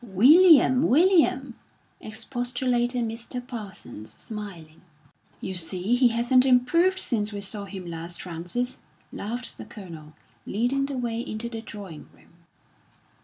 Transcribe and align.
"William, 0.03 0.81
William!" 0.87 1.53
expostulated 1.99 3.03
Mr. 3.05 3.39
Parsons, 3.45 4.15
smiling. 4.19 4.81
"You 5.39 5.53
see 5.53 5.93
he 5.93 6.07
hasn't 6.07 6.43
improved 6.43 6.97
since 6.97 7.31
we 7.31 7.41
saw 7.41 7.65
him 7.65 7.85
last, 7.85 8.23
Frances," 8.23 8.79
laughed 9.13 9.59
the 9.59 9.65
Colonel, 9.65 10.13
leading 10.47 10.87
the 10.87 10.97
way 10.97 11.21
into 11.21 11.49
the 11.49 11.61
drawing 11.61 12.09
room. 12.15 12.33